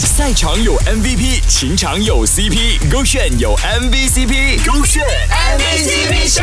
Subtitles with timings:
[0.00, 6.42] 赛场有 MVP，情场有 CP，勾选有 MVCp，勾选 MVCp 秀，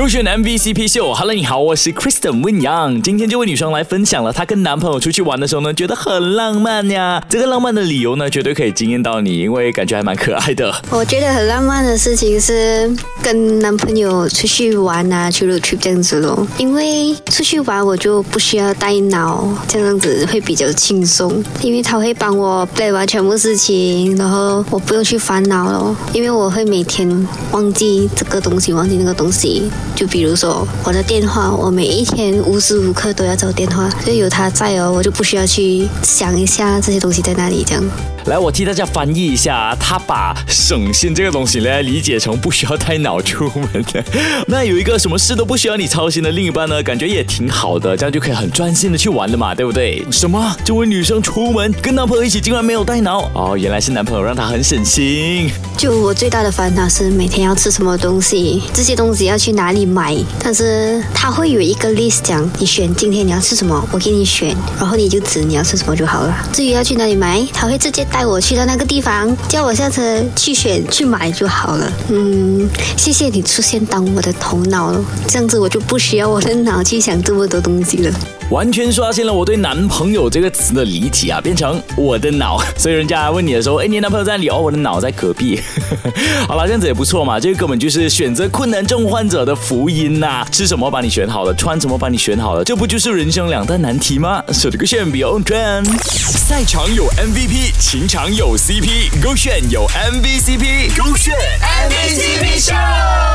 [0.00, 1.12] 勾选 MVCp 秀。
[1.12, 1.44] Hello，你。
[1.44, 7.22] 好，我是 Kristen 温阳，今天这位女生来分享了她跟男朋友出去玩的时候呢，觉得很浪漫呀。
[7.28, 10.74] 这个浪漫的理由呢，绝对可以惊艳到你，因为感觉还蛮可爱的。
[10.88, 12.90] 我觉得很浪漫的事情是
[13.22, 16.46] 跟男朋友出去玩啊，去 road trip 这样子咯。
[16.56, 21.44] 因为出去玩我就不需要带脑，这样子会比较轻松。
[21.60, 25.94] 因为他会帮我 plan 完全部事情，然后我不用去烦恼咯。
[26.14, 29.70] 因为我会每天忘记这个东西，忘记那个东西。
[29.94, 37.84] 就比如说我的电话，我每一天无时无刻都要找电话，所以有他在哦，我就不需要去想一下这些东西在哪里这样。
[38.26, 44.04] 来，我替大家翻译一下，他把省心这个东西呢理解成不需要带脑出门的。
[44.46, 50.04] 那有一个什么事都不需要你操心的另一半呢，感觉也挺好的，这样就可以很专心的去玩了嘛，对不对？
[50.12, 50.54] 什么？
[50.64, 53.30] 这位女生出门跟男朋友一起，竟然没有带脑？
[53.34, 55.50] 哦，原来是男朋友让她很省心。
[55.76, 60.14] 就我最大的烦恼是每天要吃什么东西，这些东西要去哪里买。
[60.38, 66.34] 但是他会有一个 list 讲，你选今天你要吃什么，我给你选，然后你就指你要吃什么就好了。
[66.52, 71.92] 至于要去哪里买，他会直接带我去到那个地方，叫我下车去选去买就好了。
[72.08, 78.12] 嗯，谢谢你出现当我的头脑了，这样子我就不需要我的脑去想这么多东西了。
[78.50, 82.60] 完全刷新了我对男朋友这个词的理解啊，变成我的脑。
[82.76, 84.48] 所以人家问你的时候，哎，你男朋友在哪里？
[84.48, 85.60] 哦，我的脑在隔壁。
[86.48, 90.44] 好了，这样子也不错嘛，这个根本就是选择困难症患者的福音呐。
[90.50, 94.42] 吃什么把你选好了，穿什么把你选好了，这不就是人生两大难题吗？
[94.52, 103.29] 手这个选 Beyond Trend，赛场有 MVP，平常有 CP，勾炫有 MVCp，勾炫 MVCp Show。